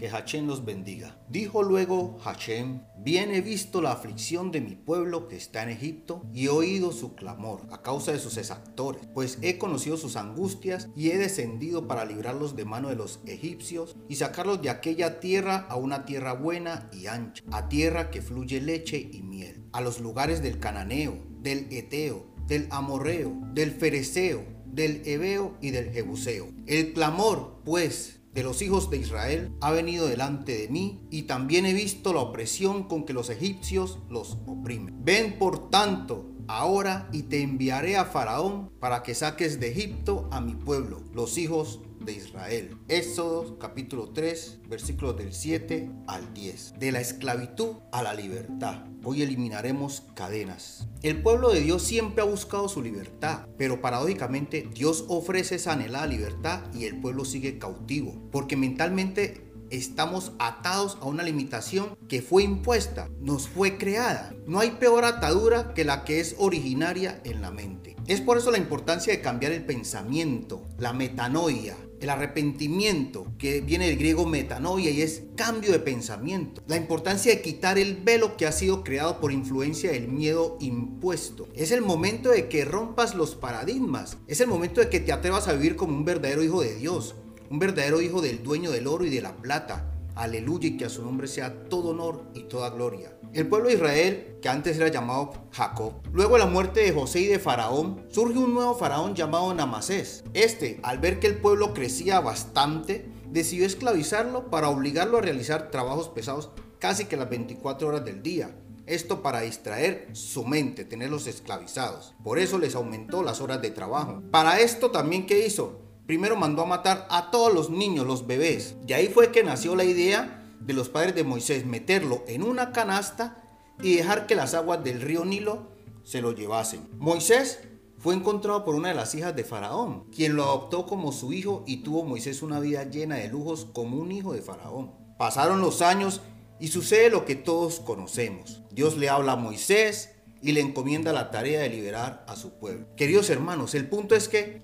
Que 0.00 0.08
Hachem 0.08 0.46
los 0.46 0.64
bendiga. 0.64 1.18
Dijo 1.28 1.62
luego 1.62 2.16
Hachem, 2.24 2.80
bien 2.96 3.30
he 3.34 3.42
visto 3.42 3.82
la 3.82 3.92
aflicción 3.92 4.50
de 4.50 4.62
mi 4.62 4.74
pueblo 4.74 5.28
que 5.28 5.36
está 5.36 5.62
en 5.62 5.68
Egipto 5.68 6.24
y 6.32 6.46
he 6.46 6.48
oído 6.48 6.90
su 6.90 7.14
clamor 7.14 7.66
a 7.70 7.82
causa 7.82 8.10
de 8.10 8.18
sus 8.18 8.38
exactores, 8.38 9.06
pues 9.12 9.36
he 9.42 9.58
conocido 9.58 9.98
sus 9.98 10.16
angustias 10.16 10.88
y 10.96 11.10
he 11.10 11.18
descendido 11.18 11.86
para 11.86 12.06
librarlos 12.06 12.56
de 12.56 12.64
mano 12.64 12.88
de 12.88 12.96
los 12.96 13.20
egipcios 13.26 13.94
y 14.08 14.16
sacarlos 14.16 14.62
de 14.62 14.70
aquella 14.70 15.20
tierra 15.20 15.66
a 15.68 15.76
una 15.76 16.06
tierra 16.06 16.32
buena 16.32 16.88
y 16.94 17.06
ancha, 17.06 17.44
a 17.52 17.68
tierra 17.68 18.10
que 18.10 18.22
fluye 18.22 18.62
leche 18.62 19.10
y 19.12 19.20
miel, 19.20 19.66
a 19.74 19.82
los 19.82 20.00
lugares 20.00 20.40
del 20.40 20.58
cananeo, 20.60 21.22
del 21.42 21.70
eteo, 21.70 22.34
del 22.46 22.68
amorreo, 22.70 23.38
del 23.52 23.72
fereceo, 23.72 24.46
del 24.64 25.02
hebeo 25.04 25.58
y 25.60 25.72
del 25.72 25.92
jebuseo. 25.92 26.48
El 26.66 26.94
clamor, 26.94 27.60
pues, 27.66 28.19
de 28.32 28.42
los 28.42 28.62
hijos 28.62 28.90
de 28.90 28.98
Israel 28.98 29.52
ha 29.60 29.70
venido 29.70 30.06
delante 30.06 30.56
de 30.56 30.68
mí 30.68 31.00
y 31.10 31.22
también 31.22 31.66
he 31.66 31.72
visto 31.72 32.12
la 32.12 32.20
opresión 32.20 32.84
con 32.84 33.04
que 33.04 33.12
los 33.12 33.30
egipcios 33.30 33.98
los 34.08 34.38
oprimen. 34.46 35.04
Ven 35.04 35.38
por 35.38 35.70
tanto 35.70 36.30
ahora 36.46 37.08
y 37.12 37.24
te 37.24 37.42
enviaré 37.42 37.96
a 37.96 38.04
Faraón 38.04 38.70
para 38.80 39.02
que 39.02 39.14
saques 39.14 39.60
de 39.60 39.70
Egipto 39.70 40.28
a 40.32 40.40
mi 40.40 40.54
pueblo, 40.54 41.02
los 41.12 41.38
hijos 41.38 41.80
de 42.00 42.12
Israel. 42.12 42.76
Éxodo 42.88 43.58
capítulo 43.58 44.10
3, 44.10 44.60
versículos 44.68 45.16
del 45.16 45.32
7 45.32 45.90
al 46.06 46.32
10. 46.34 46.74
De 46.78 46.92
la 46.92 47.00
esclavitud 47.00 47.76
a 47.92 48.02
la 48.02 48.14
libertad. 48.14 48.84
Hoy 49.04 49.22
eliminaremos 49.22 50.04
cadenas. 50.14 50.88
El 51.02 51.22
pueblo 51.22 51.50
de 51.50 51.60
Dios 51.60 51.82
siempre 51.82 52.22
ha 52.22 52.26
buscado 52.26 52.68
su 52.68 52.82
libertad, 52.82 53.46
pero 53.56 53.80
paradójicamente 53.80 54.68
Dios 54.74 55.04
ofrece 55.08 55.56
esa 55.56 55.72
anhelada 55.72 56.06
libertad 56.06 56.62
y 56.74 56.84
el 56.84 57.00
pueblo 57.00 57.24
sigue 57.24 57.58
cautivo, 57.58 58.14
porque 58.30 58.56
mentalmente 58.56 59.49
estamos 59.70 60.32
atados 60.38 60.98
a 61.00 61.06
una 61.06 61.22
limitación 61.22 61.96
que 62.08 62.22
fue 62.22 62.42
impuesta, 62.42 63.08
nos 63.20 63.48
fue 63.48 63.78
creada. 63.78 64.34
No 64.46 64.60
hay 64.60 64.72
peor 64.72 65.04
atadura 65.04 65.74
que 65.74 65.84
la 65.84 66.04
que 66.04 66.20
es 66.20 66.34
originaria 66.38 67.20
en 67.24 67.40
la 67.40 67.50
mente. 67.50 67.96
Es 68.06 68.20
por 68.20 68.38
eso 68.38 68.50
la 68.50 68.58
importancia 68.58 69.12
de 69.12 69.20
cambiar 69.20 69.52
el 69.52 69.64
pensamiento, 69.64 70.66
la 70.78 70.92
metanoia, 70.92 71.76
el 72.00 72.10
arrepentimiento, 72.10 73.26
que 73.38 73.60
viene 73.60 73.86
del 73.86 73.98
griego 73.98 74.26
metanoia 74.26 74.90
y 74.90 75.02
es 75.02 75.22
cambio 75.36 75.70
de 75.70 75.78
pensamiento. 75.78 76.62
La 76.66 76.76
importancia 76.76 77.32
de 77.32 77.42
quitar 77.42 77.78
el 77.78 77.96
velo 77.96 78.36
que 78.36 78.46
ha 78.46 78.52
sido 78.52 78.82
creado 78.82 79.20
por 79.20 79.32
influencia 79.32 79.92
del 79.92 80.08
miedo 80.08 80.56
impuesto. 80.60 81.46
Es 81.54 81.70
el 81.70 81.82
momento 81.82 82.30
de 82.30 82.48
que 82.48 82.64
rompas 82.64 83.14
los 83.14 83.36
paradigmas. 83.36 84.16
Es 84.26 84.40
el 84.40 84.48
momento 84.48 84.80
de 84.80 84.88
que 84.88 85.00
te 85.00 85.12
atrevas 85.12 85.46
a 85.46 85.52
vivir 85.52 85.76
como 85.76 85.94
un 85.94 86.04
verdadero 86.04 86.42
hijo 86.42 86.62
de 86.62 86.74
Dios 86.74 87.14
un 87.50 87.58
verdadero 87.58 88.00
hijo 88.00 88.22
del 88.22 88.42
dueño 88.44 88.70
del 88.70 88.86
oro 88.86 89.04
y 89.04 89.10
de 89.10 89.20
la 89.20 89.36
plata. 89.36 89.92
Aleluya 90.14 90.68
y 90.68 90.76
que 90.76 90.84
a 90.84 90.88
su 90.88 91.02
nombre 91.04 91.26
sea 91.26 91.64
todo 91.68 91.88
honor 91.88 92.24
y 92.32 92.44
toda 92.44 92.70
gloria. 92.70 93.12
El 93.32 93.48
pueblo 93.48 93.68
de 93.68 93.74
Israel, 93.74 94.38
que 94.40 94.48
antes 94.48 94.76
era 94.76 94.88
llamado 94.88 95.32
Jacob, 95.50 95.94
luego 96.12 96.34
de 96.34 96.40
la 96.40 96.46
muerte 96.46 96.80
de 96.80 96.92
José 96.92 97.20
y 97.20 97.26
de 97.26 97.38
Faraón, 97.40 98.06
surge 98.08 98.38
un 98.38 98.54
nuevo 98.54 98.76
faraón 98.76 99.14
llamado 99.14 99.52
Namasés. 99.52 100.24
Este, 100.32 100.78
al 100.82 100.98
ver 100.98 101.18
que 101.18 101.26
el 101.26 101.38
pueblo 101.38 101.74
crecía 101.74 102.20
bastante, 102.20 103.10
decidió 103.28 103.66
esclavizarlo 103.66 104.50
para 104.50 104.68
obligarlo 104.68 105.18
a 105.18 105.22
realizar 105.22 105.70
trabajos 105.70 106.08
pesados 106.08 106.50
casi 106.78 107.06
que 107.06 107.16
las 107.16 107.30
24 107.30 107.88
horas 107.88 108.04
del 108.04 108.22
día. 108.22 108.50
Esto 108.86 109.22
para 109.22 109.40
distraer 109.40 110.08
su 110.12 110.44
mente, 110.44 110.84
tenerlos 110.84 111.26
esclavizados. 111.26 112.14
Por 112.22 112.38
eso 112.38 112.58
les 112.58 112.74
aumentó 112.74 113.22
las 113.22 113.40
horas 113.40 113.62
de 113.62 113.70
trabajo. 113.70 114.22
Para 114.30 114.60
esto 114.60 114.90
también, 114.90 115.26
¿qué 115.26 115.46
hizo? 115.46 115.89
Primero 116.10 116.34
mandó 116.34 116.62
a 116.62 116.66
matar 116.66 117.06
a 117.08 117.30
todos 117.30 117.54
los 117.54 117.70
niños, 117.70 118.04
los 118.04 118.26
bebés. 118.26 118.74
Y 118.84 118.94
ahí 118.94 119.06
fue 119.06 119.30
que 119.30 119.44
nació 119.44 119.76
la 119.76 119.84
idea 119.84 120.42
de 120.58 120.72
los 120.72 120.88
padres 120.88 121.14
de 121.14 121.22
Moisés, 121.22 121.64
meterlo 121.64 122.24
en 122.26 122.42
una 122.42 122.72
canasta 122.72 123.44
y 123.80 123.94
dejar 123.94 124.26
que 124.26 124.34
las 124.34 124.54
aguas 124.54 124.82
del 124.82 125.02
río 125.02 125.24
Nilo 125.24 125.68
se 126.02 126.20
lo 126.20 126.32
llevasen. 126.32 126.88
Moisés 126.98 127.60
fue 127.98 128.16
encontrado 128.16 128.64
por 128.64 128.74
una 128.74 128.88
de 128.88 128.96
las 128.96 129.14
hijas 129.14 129.36
de 129.36 129.44
Faraón, 129.44 130.06
quien 130.10 130.34
lo 130.34 130.42
adoptó 130.42 130.84
como 130.84 131.12
su 131.12 131.32
hijo 131.32 131.62
y 131.64 131.84
tuvo 131.84 132.02
Moisés 132.02 132.42
una 132.42 132.58
vida 132.58 132.82
llena 132.82 133.14
de 133.14 133.28
lujos 133.28 133.68
como 133.72 133.96
un 133.96 134.10
hijo 134.10 134.32
de 134.32 134.42
Faraón. 134.42 134.90
Pasaron 135.16 135.60
los 135.60 135.80
años 135.80 136.22
y 136.58 136.66
sucede 136.66 137.10
lo 137.10 137.24
que 137.24 137.36
todos 137.36 137.78
conocemos. 137.78 138.62
Dios 138.72 138.96
le 138.96 139.08
habla 139.08 139.34
a 139.34 139.36
Moisés, 139.36 140.10
y 140.42 140.52
le 140.52 140.60
encomienda 140.60 141.12
la 141.12 141.30
tarea 141.30 141.60
de 141.60 141.68
liberar 141.68 142.24
a 142.26 142.36
su 142.36 142.58
pueblo. 142.58 142.86
Queridos 142.96 143.30
hermanos, 143.30 143.74
el 143.74 143.88
punto 143.88 144.14
es 144.14 144.28
que, 144.28 144.62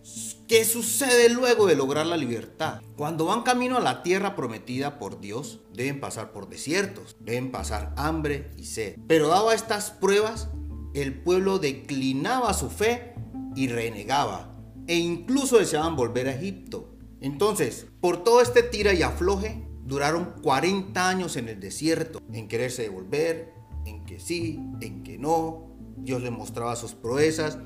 ¿qué 0.49 0.65
sucede 0.65 1.29
luego 1.29 1.67
de 1.67 1.77
lograr 1.77 2.07
la 2.07 2.17
libertad? 2.17 2.81
Cuando 2.97 3.27
van 3.27 3.43
camino 3.43 3.77
a 3.77 3.81
la 3.81 4.03
tierra 4.03 4.37
prometida 4.37 4.99
por 4.99 5.21
Dios, 5.21 5.61
deben 5.73 6.01
pasar 6.01 6.33
por 6.33 6.49
desiertos, 6.49 7.17
deben 7.21 7.51
pasar 7.51 7.93
hambre 7.97 8.51
y 8.57 8.65
sed. 8.65 8.97
Pero 9.07 9.29
dado 9.29 9.53
estas 9.53 9.91
pruebas, 9.91 10.49
el 10.95 11.23
pueblo 11.23 11.59
declinaba 11.59 12.55
su 12.55 12.71
fe 12.71 13.15
y 13.55 13.69
renegaba, 13.69 14.55
e 14.87 14.97
incluso 14.97 15.59
deseaban 15.59 15.97
volver 15.97 16.29
a 16.29 16.35
Egipto. 16.35 16.93
Entonces, 17.21 17.87
por 18.01 18.23
todo 18.23 18.41
este 18.41 18.63
tira 18.63 18.95
y 18.95 19.03
afloje, 19.03 19.67
duraron 19.85 20.35
40 20.43 21.09
años 21.09 21.37
en 21.37 21.49
el 21.49 21.61
desierto, 21.61 22.21
en 22.33 22.49
quererse 22.49 22.83
devolver, 22.83 23.56
en 23.87 24.05
que 24.05 24.21
sí, 24.21 24.61
en 24.81 25.03
que 25.03 25.19
no. 25.19 25.75
Dios 25.97 26.23
les 26.23 26.33
mostraba 26.33 26.77
sus 26.77 26.93
proezas, 26.93 27.59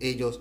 ellos 0.00 0.40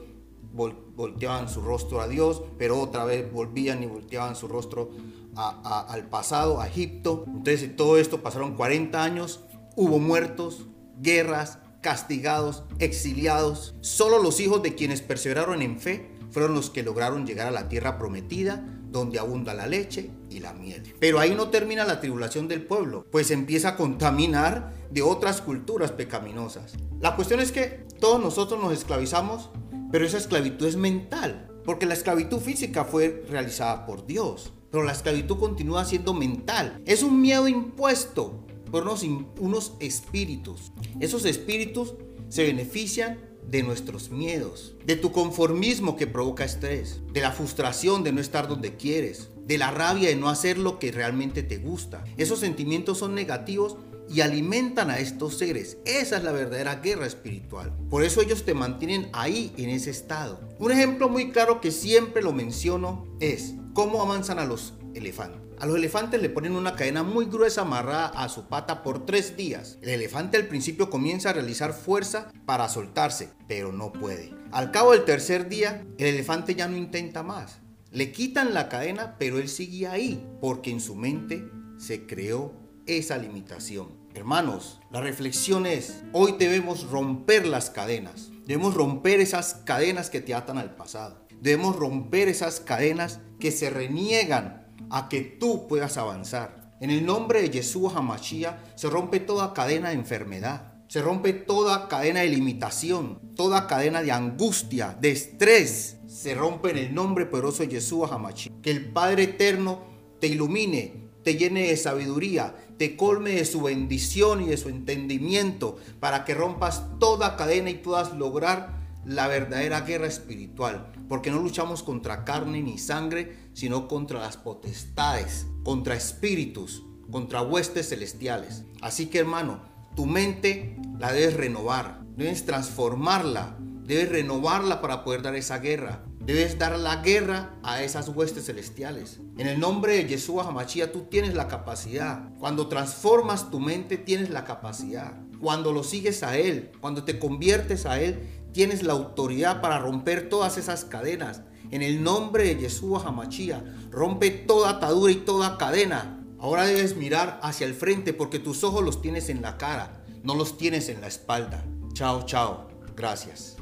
volteaban 0.54 1.50
su 1.50 1.62
rostro 1.62 2.00
a 2.00 2.08
Dios, 2.08 2.44
pero 2.58 2.80
otra 2.80 3.04
vez 3.06 3.32
volvían 3.32 3.84
y 3.84 3.88
volteaban 3.88 4.36
su 4.36 4.48
rostro 4.48 4.92
al 5.36 6.08
pasado, 6.10 6.62
a 6.62 6.68
Egipto. 6.68 7.26
Entonces, 7.28 7.76
todo 7.76 7.98
esto 7.98 8.22
pasaron 8.22 8.56
40 8.56 9.04
años, 9.04 9.42
hubo 9.76 10.00
muertos, 10.00 10.68
guerras, 11.02 11.60
castigados, 11.82 12.64
exiliados. 12.80 13.76
Solo 13.82 14.22
los 14.22 14.40
hijos 14.40 14.62
de 14.64 14.76
quienes 14.76 15.02
perseveraron 15.02 15.62
en 15.62 15.80
fe 15.80 16.12
fueron 16.32 16.54
los 16.54 16.70
que 16.70 16.84
lograron 16.84 17.26
llegar 17.26 17.48
a 17.48 17.52
la 17.52 17.68
tierra 17.68 17.98
prometida, 17.98 18.66
donde 18.94 19.20
abunda 19.20 19.54
la 19.54 19.68
leche 19.68 20.12
y 20.30 20.40
la 20.40 20.54
miel. 20.54 20.94
Pero 21.00 21.20
ahí 21.20 21.36
no 21.36 21.50
termina 21.50 21.84
la 21.84 22.00
tribulación 22.00 22.48
del 22.48 22.66
pueblo, 22.66 23.06
pues 23.12 23.32
empieza 23.32 23.70
a 23.70 23.76
contaminar 23.76 24.74
de 24.92 25.02
otras 25.02 25.42
culturas 25.42 25.92
pecaminosas. 25.92 26.76
La 27.02 27.16
cuestión 27.18 27.42
es 27.42 27.52
que 27.52 27.86
todos 28.00 28.22
nosotros 28.22 28.62
nos 28.62 28.72
esclavizamos, 28.72 29.50
pero 29.92 30.06
esa 30.06 30.18
esclavitud 30.18 30.68
es 30.68 30.78
mental, 30.78 31.50
porque 31.66 31.88
la 31.88 31.96
esclavitud 31.96 32.40
física 32.40 32.86
fue 32.86 33.26
realizada 33.30 33.86
por 33.86 34.06
Dios, 34.06 34.54
pero 34.72 34.84
la 34.84 34.92
esclavitud 34.92 35.38
continúa 35.38 35.84
siendo 35.86 36.14
mental. 36.14 36.82
Es 36.86 37.04
un 37.04 37.20
miedo 37.20 37.48
impuesto 37.48 38.46
por 38.72 38.84
unos, 38.84 39.04
unos 39.40 39.74
espíritus. 39.80 40.72
Esos 41.00 41.26
espíritus 41.26 41.96
se 42.30 42.44
benefician 42.44 43.20
de 43.50 43.64
nuestros 43.64 44.10
miedos, 44.10 44.76
de 44.86 44.96
tu 44.96 45.12
conformismo 45.12 45.96
que 45.96 46.08
provoca 46.08 46.46
estrés, 46.46 47.02
de 47.12 47.22
la 47.22 47.32
frustración 47.32 48.04
de 48.04 48.12
no 48.12 48.22
estar 48.22 48.48
donde 48.48 48.76
quieres, 48.76 49.30
de 49.46 49.58
la 49.58 49.72
rabia 49.72 50.10
de 50.10 50.16
no 50.16 50.30
hacer 50.30 50.58
lo 50.58 50.80
que 50.80 50.92
realmente 50.92 51.44
te 51.44 51.58
gusta. 51.58 52.04
Esos 52.18 52.40
sentimientos 52.40 52.98
son 52.98 53.16
negativos 53.16 53.78
y 54.10 54.22
alimentan 54.22 54.90
a 54.90 55.00
estos 55.00 55.38
seres. 55.38 55.78
Esa 55.86 56.18
es 56.18 56.24
la 56.24 56.32
verdadera 56.32 56.76
guerra 56.76 57.06
espiritual. 57.06 57.74
Por 57.90 58.04
eso 58.04 58.22
ellos 58.22 58.44
te 58.44 58.54
mantienen 58.54 59.10
ahí 59.14 59.54
en 59.58 59.70
ese 59.70 59.90
estado. 59.90 60.40
Un 60.60 60.72
ejemplo 60.72 61.10
muy 61.10 61.32
claro 61.32 61.62
que 61.62 61.72
siempre 61.72 62.22
lo 62.22 62.34
menciono 62.34 63.06
es 63.20 63.54
cómo 63.74 64.02
avanzan 64.02 64.40
a 64.40 64.46
los 64.46 64.74
elefantes. 64.94 65.43
A 65.60 65.66
los 65.66 65.78
elefantes 65.78 66.22
le 66.22 66.30
ponen 66.30 66.56
una 66.56 66.76
cadena 66.76 67.04
muy 67.04 67.26
gruesa 67.26 67.62
amarrada 67.62 68.08
a 68.08 68.30
su 68.30 68.48
pata 68.48 68.84
por 68.84 69.06
tres 69.06 69.38
días. 69.38 69.78
El 69.82 69.90
elefante 69.90 70.38
al 70.38 70.48
principio 70.48 70.90
comienza 70.90 71.30
a 71.30 71.34
realizar 71.34 71.74
fuerza 71.74 72.32
para 72.46 72.70
soltarse, 72.70 73.30
pero 73.48 73.72
no 73.72 73.94
puede. 73.94 74.34
Al 74.52 74.72
cabo 74.72 74.92
del 74.92 75.06
tercer 75.06 75.50
día, 75.50 75.86
el 75.98 76.08
elefante 76.08 76.56
ya 76.56 76.68
no 76.68 76.78
intenta 76.78 77.24
más. 77.24 77.60
Le 77.92 78.12
quitan 78.12 78.54
la 78.54 78.70
cadena, 78.70 79.16
pero 79.18 79.38
él 79.38 79.48
sigue 79.48 79.88
ahí, 79.88 80.28
porque 80.42 80.72
en 80.72 80.82
su 80.82 80.96
mente 80.96 81.48
se 81.78 82.06
creó 82.06 82.54
esa 82.86 83.18
limitación. 83.18 84.04
Hermanos, 84.14 84.80
la 84.92 85.02
reflexión 85.02 85.66
es, 85.66 86.04
hoy 86.12 86.36
debemos 86.38 86.90
romper 86.90 87.48
las 87.48 87.70
cadenas. 87.70 88.32
Debemos 88.46 88.74
romper 88.74 89.20
esas 89.20 89.56
cadenas 89.66 90.10
que 90.10 90.22
te 90.22 90.34
atan 90.34 90.58
al 90.58 90.76
pasado. 90.76 91.26
Debemos 91.40 91.76
romper 91.76 92.28
esas 92.28 92.60
cadenas 92.60 93.20
que 93.40 93.52
se 93.52 93.70
reniegan 93.70 94.63
a 94.94 95.10
que 95.10 95.22
tú 95.22 95.68
puedas 95.68 95.98
avanzar. 95.98 96.72
En 96.80 96.92
el 96.92 97.04
nombre 97.04 97.42
de 97.42 97.52
Jesús 97.52 97.92
Hamashia 97.96 98.64
se 98.76 98.90
rompe 98.90 99.20
toda 99.20 99.52
cadena 99.52 99.90
de 99.90 99.96
enfermedad, 99.96 100.74
se 100.88 101.02
rompe 101.02 101.34
toda 101.34 101.88
cadena 101.88 102.20
de 102.20 102.30
limitación, 102.30 103.20
toda 103.36 103.66
cadena 103.66 104.04
de 104.04 104.12
angustia, 104.12 104.96
de 105.02 105.10
estrés. 105.10 105.98
Se 106.08 106.36
rompe 106.36 106.70
en 106.70 106.78
el 106.78 106.94
nombre 106.94 107.26
poderoso 107.26 107.64
de 107.64 107.72
Jesús 107.72 108.12
Hamashia. 108.12 108.52
Que 108.62 108.70
el 108.70 108.92
Padre 108.92 109.24
Eterno 109.24 109.80
te 110.20 110.28
ilumine, 110.28 111.10
te 111.24 111.38
llene 111.38 111.70
de 111.70 111.78
sabiduría, 111.78 112.56
te 112.78 112.96
colme 112.96 113.32
de 113.32 113.46
su 113.46 113.64
bendición 113.64 114.44
y 114.44 114.46
de 114.46 114.58
su 114.58 114.70
entendimiento 114.70 115.78
para 116.00 116.24
que 116.24 116.36
rompas 116.36 116.84
toda 117.00 117.36
cadena 117.36 117.72
y 117.72 117.76
puedas 117.76 118.14
lograr 118.14 118.83
la 119.06 119.28
verdadera 119.28 119.82
guerra 119.82 120.08
espiritual, 120.08 120.92
porque 121.10 121.32
no 121.32 121.40
luchamos 121.40 121.84
contra 121.84 122.24
carne 122.24 122.62
ni 122.62 122.78
sangre, 122.78 123.38
sino 123.54 123.88
contra 123.88 124.20
las 124.20 124.38
potestades, 124.38 125.48
contra 125.64 125.96
espíritus, 125.96 126.84
contra 127.12 127.42
huestes 127.42 127.90
celestiales. 127.90 128.64
Así 128.82 129.08
que 129.08 129.20
hermano, 129.20 129.62
tu 129.96 130.06
mente 130.06 130.78
la 131.00 131.12
debes 131.12 131.36
renovar, 131.36 132.02
debes 132.16 132.46
transformarla, 132.46 133.58
debes 133.60 134.10
renovarla 134.10 134.82
para 134.82 135.04
poder 135.04 135.22
dar 135.22 135.36
esa 135.36 135.60
guerra. 135.60 136.04
Debes 136.26 136.58
dar 136.58 136.80
la 136.80 137.02
guerra 137.02 137.54
a 137.64 137.84
esas 137.84 138.08
huestes 138.08 138.46
celestiales. 138.46 139.20
En 139.38 139.46
el 139.46 139.60
nombre 139.60 139.96
de 139.96 140.08
Yeshua 140.08 140.48
Hamashia 140.48 140.94
tú 140.94 141.02
tienes 141.02 141.34
la 141.34 141.50
capacidad. 141.50 142.30
Cuando 142.40 142.70
transformas 142.70 143.52
tu 143.52 143.60
mente 143.60 143.98
tienes 143.98 144.30
la 144.30 144.46
capacidad. 144.46 145.16
Cuando 145.42 145.74
lo 145.74 145.84
sigues 145.84 146.24
a 146.24 146.38
Él, 146.38 146.72
cuando 146.80 147.04
te 147.04 147.20
conviertes 147.20 147.86
a 147.86 148.00
Él, 148.00 148.26
tienes 148.54 148.84
la 148.84 148.94
autoridad 148.94 149.62
para 149.62 149.80
romper 149.80 150.30
todas 150.30 150.58
esas 150.58 150.86
cadenas. 150.86 151.42
En 151.72 151.82
el 151.82 152.04
nombre 152.04 152.44
de 152.44 152.56
Yeshua 152.56 153.04
Hamashia, 153.06 153.64
rompe 153.92 154.30
toda 154.30 154.70
atadura 154.70 155.12
y 155.12 155.16
toda 155.16 155.58
cadena. 155.58 156.24
Ahora 156.40 156.66
debes 156.66 156.96
mirar 156.96 157.40
hacia 157.42 157.66
el 157.66 157.74
frente 157.74 158.14
porque 158.14 158.40
tus 158.40 158.64
ojos 158.64 158.84
los 158.84 159.02
tienes 159.02 159.30
en 159.30 159.42
la 159.42 159.58
cara, 159.58 160.04
no 160.24 160.36
los 160.36 160.58
tienes 160.58 160.90
en 160.90 161.02
la 161.02 161.08
espalda. 161.08 161.64
Chao, 161.94 162.26
chao. 162.26 162.68
Gracias. 162.96 163.58